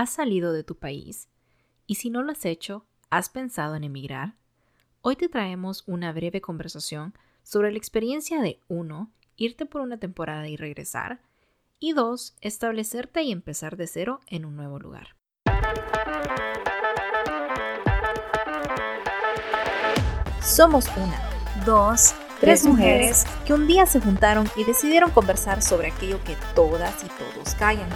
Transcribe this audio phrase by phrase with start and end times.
[0.00, 1.28] ¿Has salido de tu país?
[1.86, 4.34] Y si no lo has hecho, ¿has pensado en emigrar?
[5.02, 9.12] Hoy te traemos una breve conversación sobre la experiencia de 1.
[9.36, 11.20] irte por una temporada y regresar,
[11.78, 12.34] y 2.
[12.40, 15.16] establecerte y empezar de cero en un nuevo lugar.
[20.40, 21.20] Somos una,
[21.66, 27.04] dos, tres mujeres que un día se juntaron y decidieron conversar sobre aquello que todas
[27.04, 27.90] y todos callan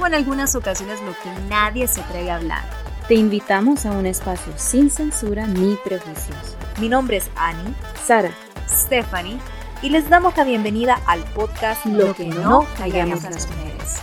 [0.00, 2.62] o en algunas ocasiones lo que nadie se atreve a hablar.
[3.06, 6.56] Te invitamos a un espacio sin censura ni prejuicios.
[6.80, 8.32] Mi nombre es Annie, Sara,
[8.66, 9.38] Stephanie
[9.82, 14.02] y les damos la bienvenida al podcast Lo, que, no callamos las mujeres.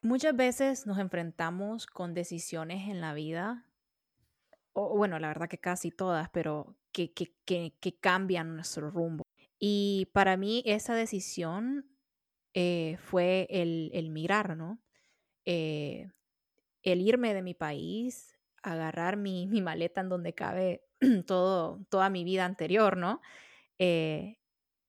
[0.00, 3.66] Muchas veces nos enfrentamos con decisiones en la vida,
[4.72, 9.22] o bueno, la verdad que casi todas, pero que, que, que, que cambian nuestro rumbo.
[9.64, 11.86] Y para mí esa decisión
[12.52, 14.82] eh, fue el, el, migrar, ¿no?
[15.44, 16.10] Eh,
[16.82, 20.82] el irme de mi país, agarrar mi, maleta en donde cabe
[21.28, 23.20] todo, toda mi vida anterior, ¿no?
[23.78, 24.40] Eh,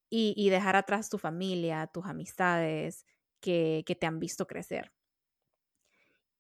[0.10, 3.06] y, y, dejar atrás tu familia, tus amistades
[3.42, 4.92] que, que te han visto crecer.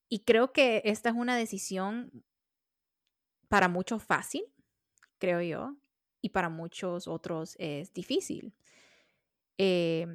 [0.10, 2.26] Y creo que esta es una decisión
[3.48, 4.44] para muchos fácil,
[5.20, 5.78] creo yo,
[6.24, 8.54] y para muchos otros es difícil.
[9.58, 10.08] Eh,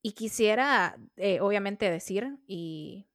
[0.00, 3.08] y quisiera, eh, obviamente, decir, y,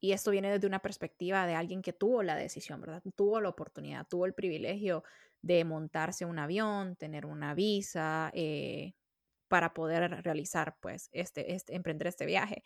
[0.00, 3.02] y, esto viene desde una perspectiva de alguien que tuvo la decisión, ¿verdad?
[3.16, 5.02] Tuvo la oportunidad, tuvo el privilegio
[5.42, 8.94] de montarse un avión, tener una visa eh,
[9.48, 12.62] para poder realizar, pues, este, este, emprender este viaje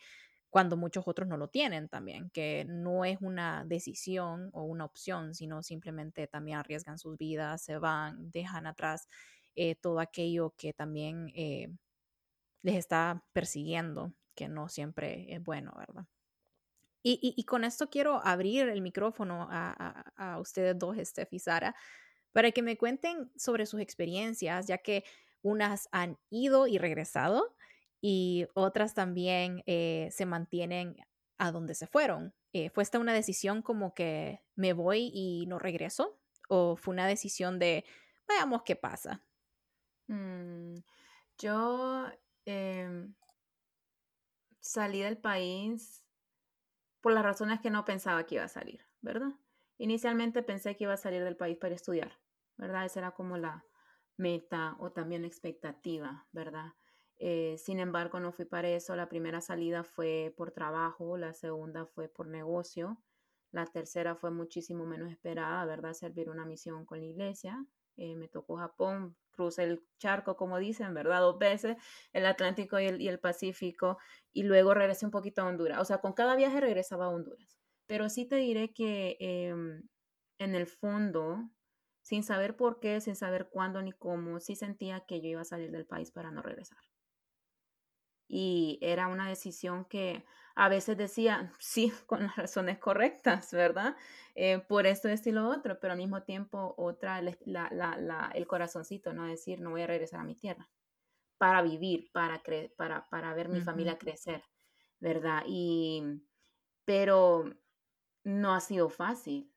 [0.55, 5.35] cuando muchos otros no lo tienen también, que no es una decisión o una opción,
[5.35, 9.09] sino simplemente también arriesgan sus vidas, se van, dejan atrás
[9.57, 11.67] eh, todo aquello que también eh,
[12.61, 16.05] les está persiguiendo, que no siempre es bueno, ¿verdad?
[17.03, 19.75] Y, y, y con esto quiero abrir el micrófono a,
[20.15, 21.75] a, a ustedes dos, Steph y Sara,
[22.31, 25.03] para que me cuenten sobre sus experiencias, ya que
[25.41, 27.54] unas han ido y regresado
[28.07, 30.95] y otras también eh, se mantienen
[31.39, 32.35] a donde se fueron.
[32.53, 36.21] Eh, ¿Fue esta una decisión como que me voy y no regreso?
[36.47, 37.83] ¿O fue una decisión de
[38.27, 39.25] veamos qué pasa?
[40.05, 40.75] Mm,
[41.39, 42.05] yo
[42.45, 43.07] eh,
[44.59, 46.03] salí del país
[47.01, 49.31] por las razones que no pensaba que iba a salir, ¿verdad?
[49.79, 52.19] Inicialmente pensé que iba a salir del país para estudiar,
[52.55, 52.85] ¿verdad?
[52.85, 53.65] Esa era como la
[54.15, 56.75] meta o también la expectativa, ¿verdad?
[57.17, 58.95] Eh, sin embargo, no fui para eso.
[58.95, 63.01] La primera salida fue por trabajo, la segunda fue por negocio,
[63.51, 65.93] la tercera fue muchísimo menos esperada, ¿verdad?
[65.93, 67.65] Servir una misión con la iglesia.
[67.97, 71.21] Eh, me tocó Japón, crucé el charco, como dicen, ¿verdad?
[71.21, 71.77] Dos veces,
[72.11, 73.97] el Atlántico y el, y el Pacífico,
[74.33, 75.79] y luego regresé un poquito a Honduras.
[75.79, 77.57] O sea, con cada viaje regresaba a Honduras.
[77.87, 79.87] Pero sí te diré que em,
[80.39, 81.49] en el fondo,
[82.01, 85.45] sin saber por qué, sin saber cuándo ni cómo, sí sentía que yo iba a
[85.45, 86.79] salir del país para no regresar
[88.27, 90.25] y era una decisión que
[90.55, 93.95] a veces decía, sí, con las razones correctas, ¿verdad?
[94.35, 97.37] Eh, por esto, esto y lo otro, pero al mismo tiempo otra, la,
[97.71, 99.25] la, la, el corazoncito, ¿no?
[99.25, 100.69] Decir, no voy a regresar a mi tierra
[101.37, 102.41] para vivir, para,
[102.77, 104.43] para, para ver mi familia crecer,
[104.99, 105.43] ¿verdad?
[105.47, 106.03] Y,
[106.85, 107.45] pero
[108.23, 109.53] no ha sido fácil.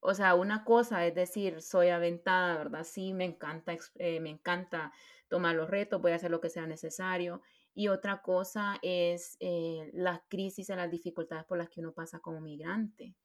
[0.00, 2.84] O sea, una cosa es decir, soy aventada, ¿verdad?
[2.84, 4.92] Sí, me encanta, eh, me encanta
[5.28, 7.42] tomar los retos, voy a hacer lo que sea necesario
[7.74, 12.20] y otra cosa es eh, las crisis y las dificultades por las que uno pasa
[12.20, 13.16] como migrante,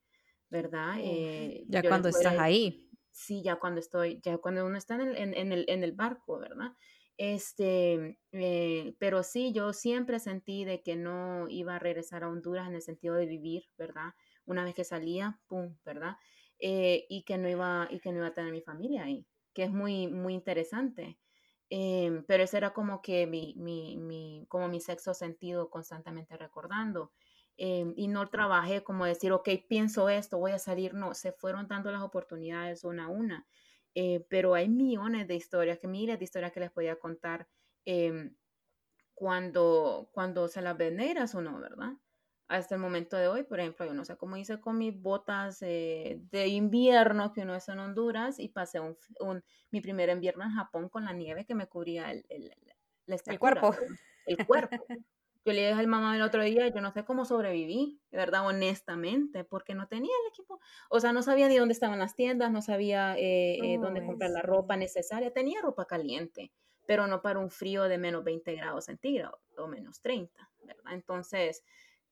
[0.50, 0.96] ¿verdad?
[1.00, 2.90] Eh, ya cuando estás ahí.
[3.12, 6.40] Sí, ya cuando estoy, ya cuando uno está en el, en, el, en el barco,
[6.40, 6.72] ¿verdad?
[7.18, 12.68] Este, eh, pero sí, yo siempre sentí de que no iba a regresar a Honduras
[12.68, 14.14] en el sentido de vivir, ¿verdad?
[14.46, 16.16] Una vez que salía, pum, ¿verdad?
[16.62, 19.72] y que no iba, y que no iba a tener mi familia ahí, que es
[19.72, 21.18] muy, muy interesante.
[21.70, 27.12] Em, pero ese era como que mi, mi, mi, como mi sexo sentido constantemente recordando.
[27.58, 30.94] Em, y no trabajé como decir, ok, pienso esto, voy a salir.
[30.94, 33.48] No, se fueron dando las oportunidades una a una.
[33.96, 37.48] Eh, pero hay millones de historias, que miles de historias que les podía contar
[37.86, 38.36] em,
[39.14, 41.94] cuando, cuando se las veneras o no, ¿verdad?
[42.50, 45.62] Hasta el momento de hoy, por ejemplo, yo no sé cómo hice con mis botas
[45.62, 48.98] eh, de invierno que uno es en Honduras y pasé un,
[49.70, 52.52] mi primer invierno en Japón con la nieve que me cubría el, el,
[53.06, 53.76] el cuerpo.
[54.26, 54.84] El cuerpo.
[55.46, 58.46] Yo le dije al mamá el otro día, yo no sé cómo sobreviví, de verdad,
[58.46, 60.60] honestamente, porque no tenía el equipo,
[60.90, 64.32] o sea, no sabía ni dónde estaban las tiendas, no sabía eh, eh, dónde comprar
[64.32, 66.52] la ropa necesaria, tenía ropa caliente,
[66.88, 70.94] pero no para un frío de menos 20 grados centígrados o menos 30, ¿verdad?
[70.94, 71.64] Entonces,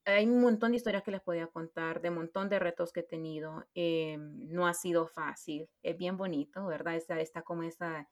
[0.04, 3.00] hay un montón de historias que les podía contar, de un montón de retos que
[3.00, 3.66] he tenido.
[3.74, 6.96] Eh, no ha sido fácil, es bien bonito, ¿verdad?
[6.96, 8.08] Está, está como esa,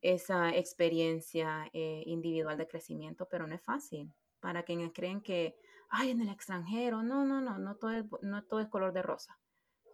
[0.00, 4.12] esa experiencia eh, individual de crecimiento, pero no es fácil.
[4.40, 5.56] Para quienes creen que,
[5.88, 9.02] ay, en el extranjero, no, no, no, no todo es, no todo es color de
[9.02, 9.38] rosa,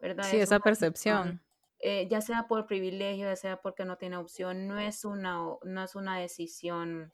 [0.00, 0.24] ¿verdad?
[0.24, 1.42] Sí, esa percepción.
[1.78, 5.84] Eh, ya sea por privilegio, ya sea porque no tiene opción, no es una, no
[5.84, 7.12] es una decisión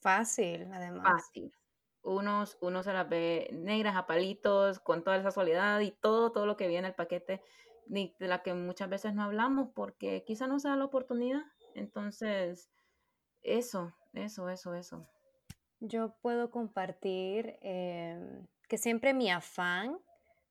[0.00, 1.22] fácil, además.
[1.22, 1.52] Fácil,
[2.02, 6.46] unos, uno se las ve negras a palitos, con toda esa soledad y todo, todo
[6.46, 7.42] lo que viene en el paquete,
[7.86, 11.42] de la que muchas veces no hablamos porque quizá no sea la oportunidad.
[11.74, 12.70] Entonces,
[13.42, 15.08] eso, eso, eso, eso.
[15.80, 19.98] Yo puedo compartir em, que siempre mi afán,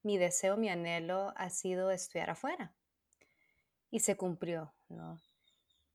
[0.04, 2.74] mi deseo, mi anhelo ha sido estudiar afuera.
[3.90, 5.19] Y se cumplió, ¿no?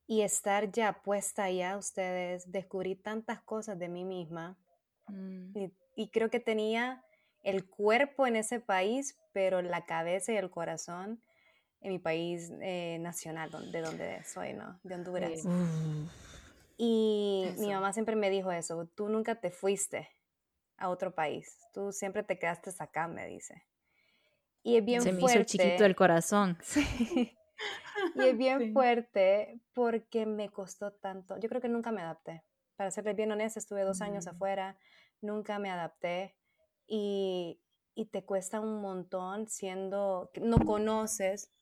[0.06, 4.56] Y estar ya puesta allá, ustedes, descubrí tantas cosas de mí misma
[5.08, 5.70] Mm.
[5.96, 7.04] Y, creo que tenía
[7.42, 11.22] el cuerpo en ese país, pero la cabeza y el corazón
[11.80, 14.80] en mi país eh, nacional, de donde soy, ¿no?
[14.82, 15.44] De Honduras.
[16.76, 20.08] Y mi mamá siempre me dijo eso, tú nunca te fuiste
[20.76, 23.62] a otro país, tú siempre te quedaste acá, me dice.
[24.62, 25.26] Y es bien Se fuerte.
[25.26, 26.58] me hizo chiquito el corazón.
[26.66, 27.36] Sí.
[28.16, 31.38] Y es bien fuerte porque me costó tanto.
[31.38, 32.42] Yo creo que nunca me adapté
[32.76, 34.76] para serles bien honesta, estuve dos años afuera,
[35.20, 36.34] nunca me adapté
[36.86, 37.60] y,
[38.10, 41.52] te cuesta un montón siendo, no conoces,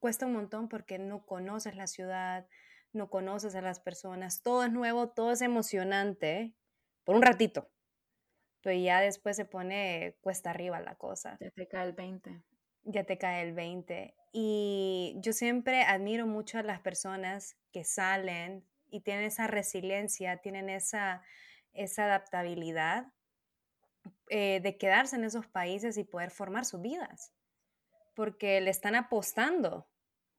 [0.00, 2.48] cuesta un montón porque no conoces la ciudad,
[2.92, 6.54] no conoces a las personas, todo es nuevo, todo es emocionante
[7.04, 7.70] por un ratito,
[8.62, 11.36] pero ya después se pone cuesta arriba la cosa.
[11.40, 12.42] Ya te cae el 20.
[12.84, 14.14] Ya te cae el 20.
[14.32, 20.68] Y yo siempre admiro mucho a las personas que salen, y tienen esa resiliencia, tienen
[20.68, 21.22] esa,
[21.72, 23.06] esa adaptabilidad
[24.28, 27.32] eh, de quedarse en esos países y poder formar sus vidas,
[28.14, 29.88] porque le están apostando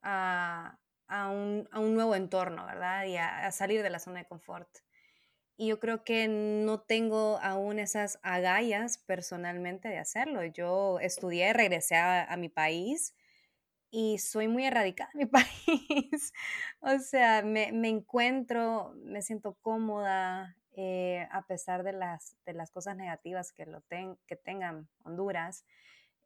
[0.03, 0.77] a,
[1.09, 3.05] un, nuevo entorno, ¿verdad?
[3.05, 4.69] Y a, salir de la zona de confort.
[5.57, 10.43] Y yo creo que no tengo aún esas agallas personalmente de hacerlo.
[10.45, 13.15] Yo estudié, regresé a mi país
[13.95, 16.33] y soy muy erradicada en mi país.
[16.79, 22.97] o sea, me, encuentro, me siento cómoda eh, a pesar de las, de las cosas
[22.97, 25.63] negativas que, lo ten, que tengan Honduras.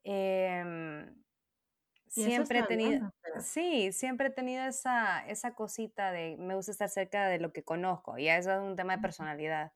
[0.06, 1.14] Em,
[2.08, 7.28] siempre he tenido, sí, siempre he tenido esa, esa cosita de me gusta estar cerca
[7.28, 9.74] de lo que conozco, y eso es un tema de personalidad,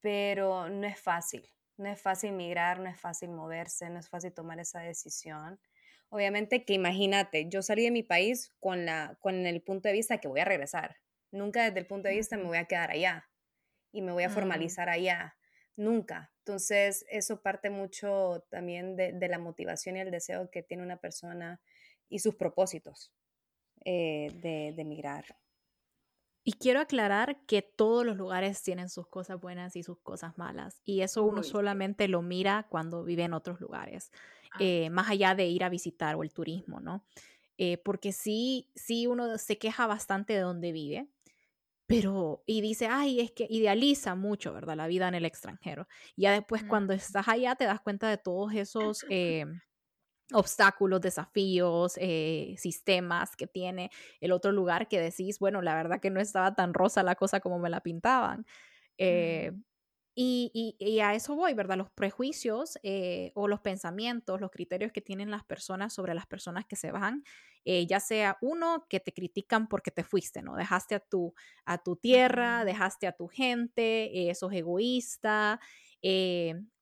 [0.00, 4.32] pero no es fácil, no es fácil migrar, no es fácil moverse, no es fácil
[4.32, 5.58] tomar esa decisión.
[6.12, 10.18] Obviamente que imagínate, yo salí de mi país con, la, con el punto de vista
[10.18, 10.98] que voy a regresar.
[11.30, 13.30] Nunca desde el punto de vista me voy a quedar allá
[13.92, 15.38] y me voy a formalizar allá.
[15.74, 16.30] Nunca.
[16.40, 21.62] Entonces, eso parte mucho también de, la motivación y el deseo que tiene una persona
[22.10, 23.10] y sus propósitos
[23.86, 25.24] eh, de, de migrar.
[26.44, 30.82] Y quiero aclarar que todos los lugares tienen sus cosas buenas y sus cosas malas.
[30.84, 34.10] Y eso uno solamente lo mira cuando vive en otros lugares.
[34.58, 37.06] Eh, más allá de ir a visitar o el turismo, ¿no?
[37.58, 41.08] Eh, porque sí, sí uno se queja bastante de donde vive,
[41.86, 44.76] pero, y dice, ay, es que idealiza mucho, ¿verdad?
[44.76, 45.88] La vida en el extranjero.
[46.16, 49.04] Ya después cuando estás allá te das cuenta de todos esos...
[49.10, 49.46] Eh,
[50.32, 51.94] obstáculos, desafíos,
[52.56, 53.90] sistemas que tiene
[54.20, 57.40] el otro lugar que decís, bueno, la verdad que no estaba tan rosa la cosa
[57.40, 58.46] como me la pintaban.
[60.14, 61.78] Y, y, a eso voy, ¿verdad?
[61.78, 66.66] Los prejuicios eh, o los pensamientos, los criterios que tienen las personas sobre las personas
[66.66, 67.24] que se van,
[67.64, 70.54] eh, ya sea uno que te critican porque te fuiste, ¿no?
[70.54, 71.32] Dejaste a tu,
[71.64, 75.60] a tu tierra, dejaste a tu gente, eh, sos egoísta,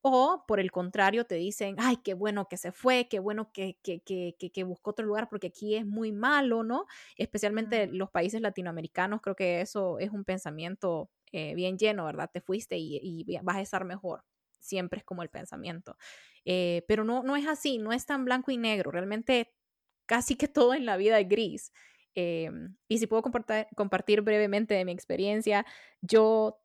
[0.02, 3.78] o por el contrario te dicen, ay, qué bueno que se fue, qué bueno que,
[3.82, 6.86] que, que, que buscó otro lugar porque aquí es muy malo, ¿no?
[7.16, 12.30] Especialmente los países latinoamericanos, creo que eso es un pensamiento eh, bien lleno, ¿verdad?
[12.32, 14.24] Te fuiste y, vas a estar mejor.
[14.58, 15.96] Siempre es como el pensamiento.
[16.44, 18.90] Eh, pero no, no es así, no es tan blanco y negro.
[18.90, 19.52] Realmente
[20.06, 21.72] casi que todo en la vida es gris.
[22.14, 22.50] Eh,
[22.88, 25.64] y si puedo compartir, compartir brevemente de mi experiencia,
[26.00, 26.60] yo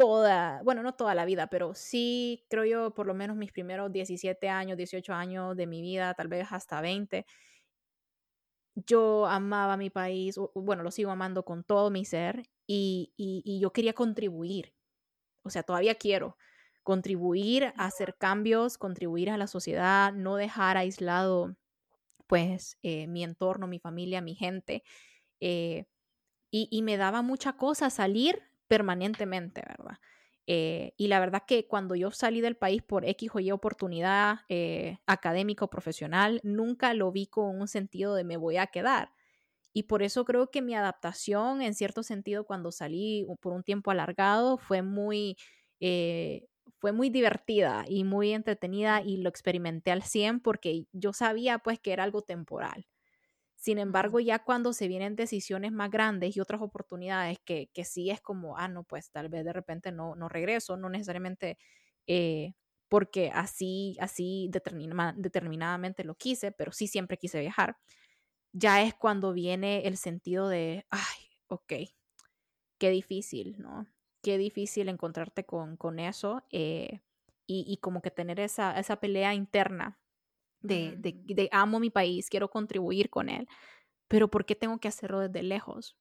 [0.00, 3.92] toda, bueno, no toda la vida, pero sí creo yo por lo menos mis primeros
[3.92, 7.26] 17 años, 18 años de mi vida, tal vez hasta 20,
[8.74, 13.12] yo amaba mi país, bueno, lo sigo amando con todo mi ser y,
[13.60, 14.72] yo quería contribuir,
[15.42, 16.38] o sea, todavía quiero
[16.82, 21.56] contribuir a hacer cambios, contribuir a la sociedad, no dejar aislado
[22.26, 24.82] pues eh, mi entorno, mi familia, mi gente.
[25.40, 25.84] Eh,
[26.50, 29.98] y, me daba mucha cosa salir permanentemente, ¿verdad?
[30.46, 34.40] Eh, y la verdad que cuando yo salí del país por X o Y oportunidad
[34.48, 39.12] eh, académica profesional, nunca lo vi con un sentido de me voy a quedar.
[39.72, 43.90] Y por eso creo que mi adaptación, en cierto sentido, cuando salí por un tiempo
[43.90, 45.36] alargado, fue muy,
[45.80, 46.46] eh,
[46.78, 51.78] fue muy divertida y muy entretenida y lo experimenté al 100 porque yo sabía pues
[51.80, 52.86] que era algo temporal.
[53.60, 58.08] Sin embargo, ya cuando se vienen decisiones más grandes y otras oportunidades que, que sí
[58.10, 61.58] es como, ah, no, pues tal vez de repente no, no regreso, no necesariamente
[62.06, 62.54] eh,
[62.88, 67.76] porque así, así determinadamente lo quise, pero sí siempre quise viajar,
[68.52, 71.72] ya es cuando viene el sentido de, ay, ok,
[72.78, 73.86] qué difícil, ¿no?
[74.22, 77.00] Qué difícil encontrarte con, con eso eh,
[77.46, 80.00] y, y, como que tener esa, esa pelea interna
[80.60, 83.48] de, amo mi país, quiero contribuir con él,
[84.08, 85.96] pero ¿por qué tengo que hacerlo desde lejos?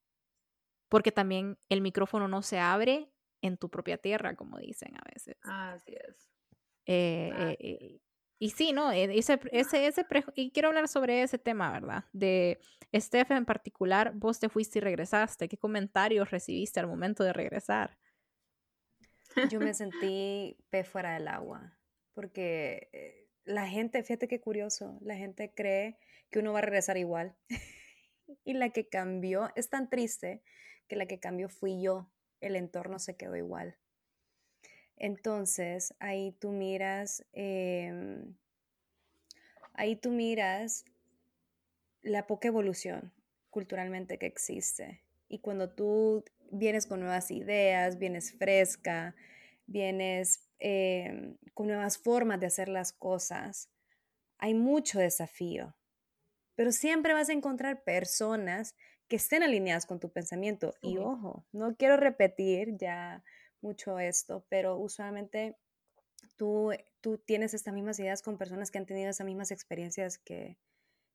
[0.89, 3.11] Porque también el micrófono no se abre
[3.41, 5.37] en tu propia tierra, como dicen a veces.
[5.43, 6.29] Así es.
[6.85, 8.01] Eh, eh, eh,
[8.39, 8.91] y sí, ¿no?
[8.91, 12.05] Ese, ese, ese y quiero hablar sobre ese tema, ¿verdad?
[12.13, 12.59] De
[12.95, 15.47] Steph en particular, vos te fuiste y regresaste.
[15.47, 17.97] ¿Qué comentarios recibiste al momento de regresar?
[19.53, 21.77] Yo me sentí pe fuera del agua,
[22.13, 25.97] porque la gente, fíjate qué curioso, la gente cree
[26.29, 27.35] que uno va a regresar igual.
[28.45, 30.43] y la que cambió, es tan triste
[30.87, 33.75] que la que cambió fui yo, el entorno se quedó igual.
[34.97, 38.35] Entonces, ahí tú miras, em,
[39.73, 40.85] ahí tú miras
[42.03, 43.13] la poca evolución
[43.49, 45.01] culturalmente que existe.
[45.27, 49.15] Y cuando tú vienes con nuevas ideas, vienes fresca,
[49.65, 53.69] vienes Em, con nuevas formas de hacer las cosas.
[54.39, 55.75] Hay mucho desafío,
[56.55, 58.75] pero siempre vas a encontrar personas
[59.07, 60.73] que estén alineadas con tu pensamiento.
[60.81, 63.23] Y ojo, no quiero repetir ya
[63.61, 65.57] mucho esto, pero usualmente
[66.35, 70.57] tú, tú tienes estas mismas ideas con personas que han tenido esas mismas experiencias que,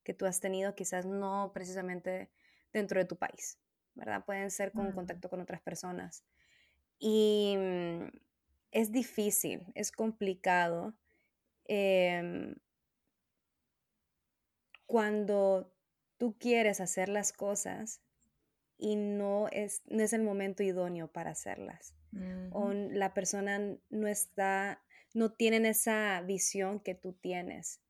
[0.05, 2.31] que tú has tenido, quizás no precisamente
[2.73, 3.59] dentro de tu país,
[3.95, 4.25] ¿verdad?
[4.25, 6.25] Pueden ser con contacto con otras personas.
[6.99, 8.07] Y mm,
[8.75, 10.95] es difícil, es complicado.
[11.67, 12.57] Em,
[14.85, 15.73] cuando
[16.19, 18.03] tú quieres hacer las cosas
[18.77, 21.95] y no es, no es el momento idóneo para hacerlas.
[22.53, 24.81] O la persona no está,
[25.15, 27.81] no tienen esa visión que tú tienes.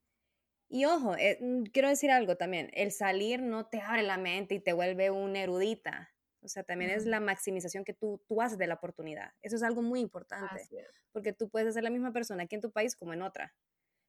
[0.71, 4.55] Y ojo, eh, mm, quiero decir algo también, el salir no te abre la mente
[4.55, 6.14] y te vuelve una erudita.
[6.45, 9.33] O sea, también es la maximización que tú, tú haces de la oportunidad.
[9.41, 10.69] Eso es algo muy importante,
[11.11, 13.55] porque tú puedes ser la misma persona aquí en tu país como en otra,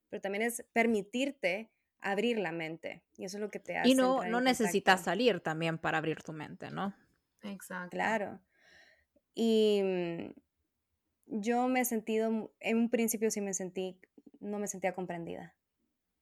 [0.09, 3.89] pero también es permitirte abrir la mente y eso es lo que te hace.
[3.89, 6.93] Y no, no necesitas salir también para abrir tu mente, ¿no?
[7.41, 7.91] Exacto.
[7.91, 8.41] Claro.
[9.33, 13.97] Y mm, yo me he sentido, en un principio sí me sentí,
[14.41, 15.55] no me sentía comprendida,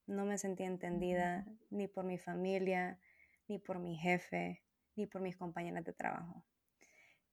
[0.06, 3.00] no me sentía entendida ni por mi familia,
[3.48, 4.64] ni por mi jefe,
[4.96, 6.46] ni por mis compañeras de trabajo.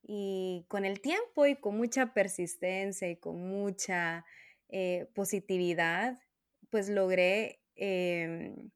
[0.02, 4.24] Y con el tiempo y con mucha persistencia y con mucha
[4.68, 6.18] eh, positividad,
[6.70, 8.70] pues logré em,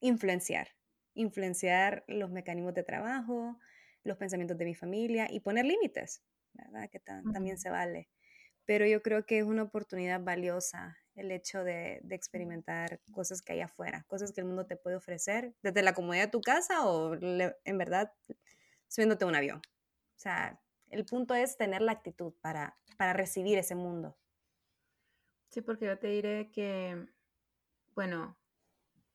[0.00, 0.68] influenciar,
[1.14, 3.58] influenciar los mecanismos de trabajo,
[4.02, 6.22] los pensamientos de mi familia y poner límites,
[6.54, 6.88] ¿verdad?
[6.90, 8.08] Que también se vale.
[8.64, 13.60] Pero yo creo que es una oportunidad valiosa el hecho de, experimentar cosas que hay
[13.60, 17.14] afuera, cosas que el mundo te puede ofrecer desde la comodidad de tu casa o
[17.14, 18.12] en verdad
[18.88, 19.58] subiéndote un avión.
[19.58, 24.16] O sea, el punto es tener la actitud para, para recibir ese mundo.
[25.50, 27.06] Sí, porque yo te diré que,
[27.94, 28.36] bueno,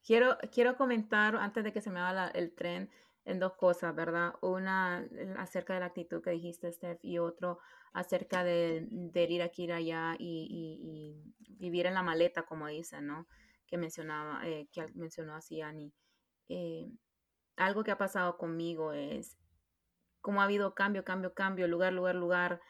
[0.03, 2.89] quiero, quiero comentar antes de que se me haga el tren
[3.25, 4.35] en dos cosas, ¿verdad?
[4.41, 5.05] Una
[5.37, 7.59] acerca de la actitud que dijiste, Steph, y otro
[7.93, 13.27] acerca de, ir aquí, ir allá y, vivir en la maleta, como dicen, ¿no?
[13.65, 15.93] Que mencionaba, eh, que mencionó así Ani.
[16.49, 16.91] Eh,
[17.55, 19.37] algo que ha pasado conmigo es
[20.21, 22.61] cómo ha habido cambio, cambio, cambio, lugar, lugar, lugar.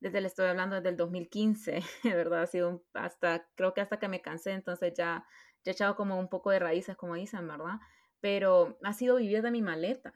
[0.00, 2.42] Desde le estoy hablando desde el 2015, ¿verdad?
[2.42, 5.24] Ha sido hasta, creo que hasta que me cansé, entonces ya,
[5.64, 7.80] ya he echado como un poco de raíces, como dicen, ¿verdad?
[8.24, 10.14] Pero ha sido vivir de mi maleta,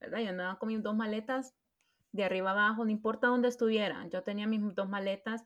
[0.00, 0.20] ¿verdad?
[0.20, 1.54] Yo andaba con mis dos maletas
[2.10, 5.44] de arriba abajo, no importa dónde estuviera, yo tenía mis dos maletas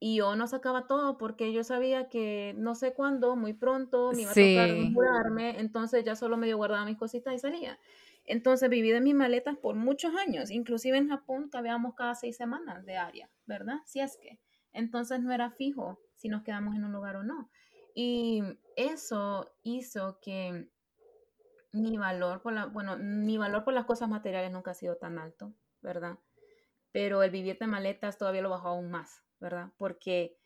[0.00, 4.22] y yo no sacaba todo porque yo sabía que no sé cuándo, muy pronto, me
[4.22, 7.78] iba a tocar mudarme, entonces ya solo medio guardaba mis cositas y salía.
[8.24, 12.84] Entonces viví de mis maletas por muchos años, inclusive en Japón cambiábamos cada seis semanas
[12.84, 13.76] de área, ¿verdad?
[13.86, 14.40] Si es que.
[14.72, 17.52] Entonces no era fijo si nos quedamos en un lugar o no.
[17.94, 18.42] Y
[18.74, 20.68] eso hizo que
[21.72, 25.18] mi valor por la, bueno, mi valor por las cosas materiales nunca ha sido tan
[25.18, 26.18] alto, ¿verdad?
[26.92, 29.70] Pero el vivir de maletas todavía lo bajó aún más, ¿verdad?
[29.76, 30.36] Porque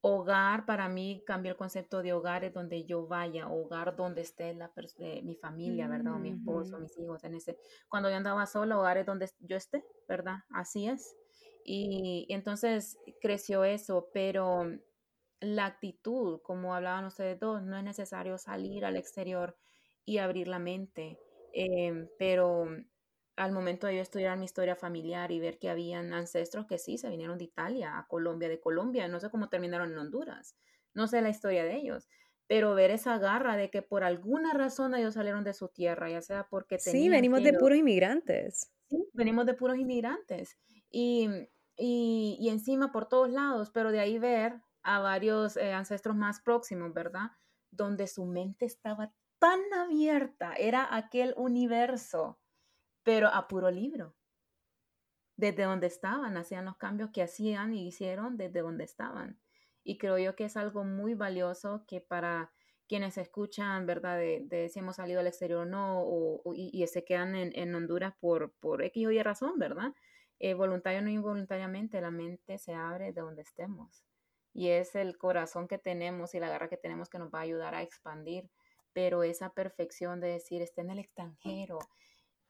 [0.00, 4.54] hogar para mí cambió el concepto de hogar es donde yo vaya, hogar donde esté
[4.54, 6.14] la eh, mi familia, ¿verdad?
[6.14, 7.58] O mi esposo, mis hijos, en ese.
[7.88, 10.38] Cuando yo andaba sola, hogar es donde yo esté, ¿verdad?
[10.50, 11.16] Así es.
[11.64, 14.70] Y, entonces creció eso, pero
[15.40, 19.56] la actitud, como hablaban ustedes dos, no es necesario salir al exterior
[20.08, 21.18] y abrir la mente,
[21.52, 22.66] em, pero
[23.36, 26.96] al momento de yo estudiar mi historia familiar y ver que habían ancestros que sí
[26.96, 30.56] se vinieron de Italia a Colombia, de Colombia, no sé cómo terminaron en Honduras,
[30.94, 32.08] no sé la historia de ellos,
[32.46, 36.22] pero ver esa garra de que por alguna razón ellos salieron de su tierra, ya
[36.22, 38.72] sea porque Sí, venimos de puros inmigrantes.
[38.88, 40.56] Sí, venimos de puros inmigrantes.
[40.90, 41.28] Y,
[41.76, 46.94] y, encima por todos lados, pero de ahí ver a varios eh, ancestros más próximos,
[46.94, 47.32] ¿verdad?
[47.70, 52.38] Donde su mente estaba tan abierta, era aquel universo
[53.08, 54.14] pero a puro libro.
[55.38, 59.40] Desde donde estaban, hacían los cambios que hacían y hicieron desde donde estaban.
[59.82, 62.52] Y creo yo que es algo muy valioso que para
[62.86, 64.18] quienes escuchan, ¿verdad?
[64.18, 68.82] De, si hemos salido al exterior o no, y, se quedan en, Honduras por, por
[68.82, 69.94] X o Y razón, ¿verdad?
[70.38, 74.04] Eh, voluntario o no involuntariamente, la mente se abre de donde estemos.
[74.52, 77.42] Y es el corazón que tenemos y la garra que tenemos que nos va a
[77.42, 78.50] ayudar a expandir.
[78.98, 81.78] Pero esa perfección de decir, esté en el extranjero,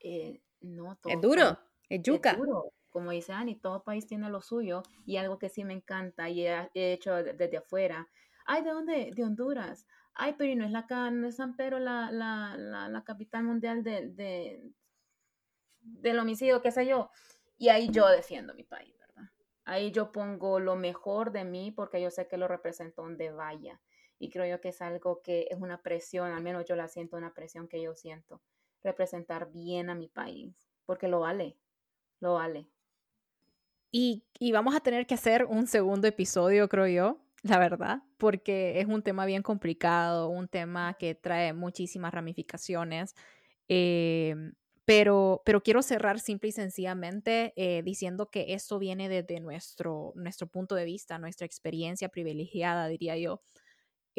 [0.01, 1.59] eh, no, es duro,
[1.91, 2.37] es yuca.
[2.37, 2.73] duro.
[2.89, 6.47] Como dice Ani, todo país tiene lo suyo y algo que sí me encanta y
[6.47, 8.09] he, hecho desde afuera.
[8.47, 9.11] Ay, ¿de dónde?
[9.15, 9.87] De Honduras.
[10.15, 14.09] Ay, pero no es la no es San Pedro la, la, la, capital mundial de,
[14.09, 14.73] de,
[15.83, 17.11] del homicidio, qué sé yo.
[17.59, 19.31] Y ahí yo defiendo mi país, ¿verdad?
[19.67, 23.83] Ahí yo pongo lo mejor de mí porque yo sé que lo represento donde vaya.
[24.19, 27.17] Y creo yo que es algo que es una presión, al menos yo la siento,
[27.17, 28.41] una presión que yo siento
[28.83, 30.55] representar bien a mi país,
[30.87, 31.57] porque lo vale,
[32.21, 32.69] lo vale.
[33.91, 38.87] Y, vamos a tener que hacer un segundo episodio, creo yo, la verdad, porque es
[38.87, 43.15] un tema bien complicado, un tema que trae muchísimas ramificaciones.
[43.69, 44.55] Em,
[44.85, 50.47] pero, pero quiero cerrar simple y sencillamente eh, diciendo que esto viene desde nuestro, nuestro
[50.47, 53.43] punto de vista, nuestra experiencia privilegiada, diría yo,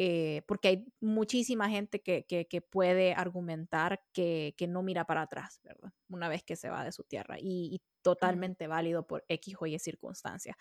[0.02, 5.60] eh, porque hay muchísima gente que, que, puede argumentar que, que, no mira para atrás,
[5.62, 5.92] ¿verdad?
[6.08, 9.78] Una vez que se va de su tierra y, totalmente válido por X o Y
[9.78, 10.56] circunstancia.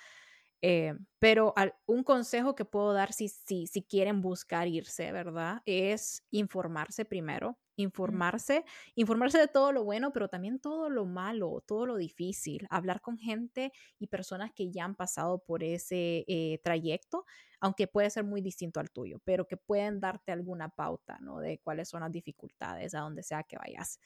[0.62, 1.54] Eh, pero
[1.86, 5.62] un consejo que puedo dar si, si, si quieren buscar irse, ¿verdad?
[5.66, 8.66] Es informarse primero, informarse,
[8.96, 13.18] informarse de todo lo bueno, pero también todo lo malo, todo lo difícil, hablar con
[13.18, 17.26] gente y personas que ya han pasado por ese eh, trayecto,
[17.60, 21.40] aunque puede ser muy distinto al tuyo, pero que pueden darte alguna pauta, ¿no?
[21.40, 24.00] De cuáles son las dificultades a donde sea que vayas.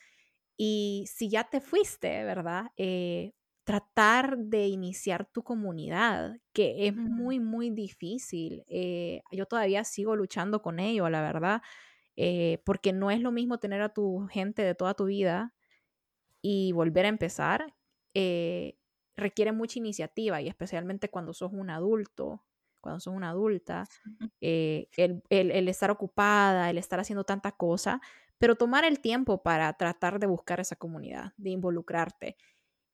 [0.58, 2.68] Y si ya te fuiste, ¿verdad?
[2.78, 3.34] Eh,
[3.64, 8.64] tratar de iniciar tu comunidad, que es muy, muy difícil.
[8.68, 11.62] Eh, yo todavía sigo luchando con ello, la verdad.
[12.16, 15.54] Eh, porque no es lo mismo tener a tu gente de toda tu vida
[16.42, 17.76] y volver a empezar,
[18.14, 18.78] eh,
[19.16, 22.46] requiere mucha iniciativa y especialmente cuando sos un adulto,
[22.82, 23.88] cuando sos una adulta,
[24.42, 28.02] eh, el, el, estar ocupada, el estar haciendo tanta cosa,
[28.38, 32.36] pero tomar el tiempo para tratar de buscar esa comunidad, de involucrarte.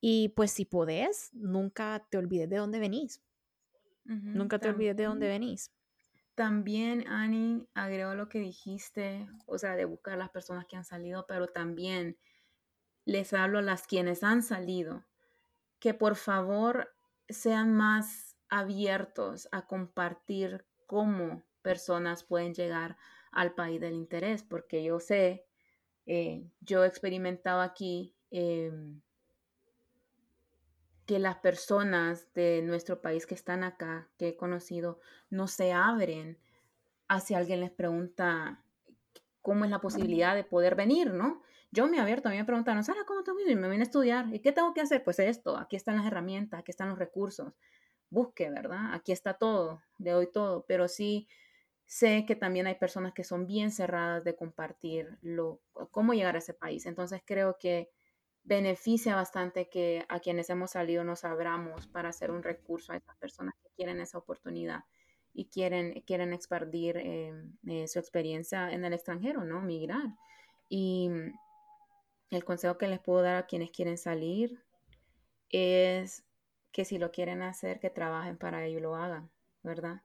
[0.01, 3.23] Y pues si podés, nunca te olvides de dónde venís.
[4.32, 5.71] nunca te olvides de dónde venís.
[6.39, 10.86] También, Ani, agregó lo que dijiste, o sea, de buscar a las personas que han
[10.86, 12.17] salido, pero también
[13.04, 15.06] les hablo a las quienes han salido,
[15.80, 16.95] que por favor
[17.28, 22.95] sean más abiertos a compartir cómo personas pueden llegar
[23.34, 25.45] al país del interés, porque yo sé,
[26.06, 29.02] eh, yo he experimentado aquí em,
[31.10, 35.00] que las personas de nuestro país que están acá, que he conocido,
[35.32, 36.38] no se abren
[37.08, 38.63] hacia alguien les pregunta
[39.41, 41.41] cómo es la posibilidad de poder venir, ¿no?
[41.72, 43.43] Yo me he abierto, a mí me preguntaron, Sara, ¿cómo te voy?
[43.56, 44.32] Me vine a estudiar.
[44.32, 45.04] ¿Y qué tengo que hacer?
[45.04, 47.54] Pues esto, aquí están las herramientas, aquí están los recursos.
[48.12, 48.93] Busque, ¿verdad?
[48.93, 50.63] Aquí está todo, de hoy todo.
[50.67, 51.28] Pero sí
[51.88, 56.38] sé que también hay personas que son bien cerradas de compartir lo, cómo llegar a
[56.38, 56.86] ese país.
[56.86, 57.89] Entonces creo que
[58.43, 63.15] beneficia bastante que a quienes hemos salido nos abramos para hacer un recurso a esas
[63.17, 64.84] personas que quieren esa oportunidad
[65.34, 69.62] y quieren, quieren expandir em, eh, su experiencia en el extranjero, ¿no?
[69.62, 70.15] Migrar.
[70.67, 71.10] Y
[72.32, 74.63] el consejo que les puedo dar a quienes quieren salir
[75.49, 76.23] es
[76.71, 79.30] que si lo quieren hacer, que trabajen para ello y lo hagan,
[79.63, 80.02] ¿verdad?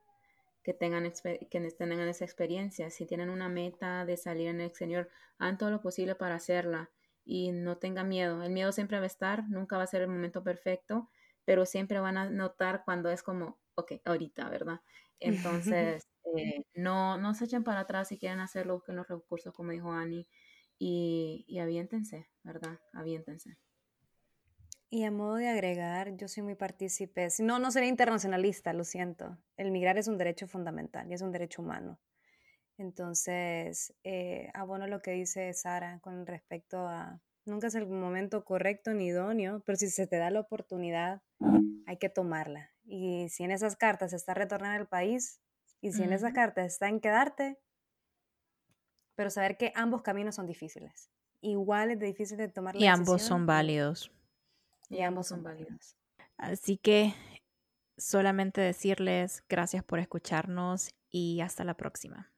[0.64, 1.12] que tengan,
[1.50, 2.90] que tengan esa experiencia.
[2.90, 6.90] Si tienen una meta de salir en el exterior, hagan todo lo posible para hacerla
[7.24, 8.42] y no tengan miedo.
[8.42, 11.10] El miedo siempre va a estar, nunca va a ser el momento perfecto,
[11.44, 14.80] pero siempre van a notar cuando es como, ok, ahorita, ¿verdad?
[15.20, 16.06] Entonces,
[16.36, 19.92] eh, no, no se echen para atrás si quieren hacerlo, busquen los recursos, como dijo
[19.92, 20.26] Ani,
[20.78, 22.78] y, y aviéntense, ¿verdad?
[22.92, 23.56] Aviéntense.
[24.90, 27.26] Y a modo de agregar, yo soy muy partícipe.
[27.40, 29.36] No, no seré internacionalista, lo siento.
[29.56, 31.98] El migrar es un derecho fundamental y es un derecho humano.
[32.76, 38.92] Entonces, eh, abono lo que dice Sara con respecto a, nunca es el momento correcto
[38.92, 41.22] ni idóneo, pero si se te da la oportunidad,
[41.86, 42.70] hay que tomarla.
[42.84, 45.40] Y si en esas cartas está retornar al país,
[45.80, 47.58] y si en esas cartas está en quedarte,
[49.16, 51.10] pero saber que ambos caminos son difíciles.
[51.42, 54.10] Igual es difícil de tomar la Y ambos son válidos.
[54.88, 55.96] Y ambos son válidos.
[56.38, 57.14] Así que
[57.98, 62.33] solamente decirles gracias por escucharnos y hasta la próxima.